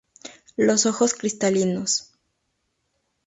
[0.57, 2.11] Los ojos cristalinos.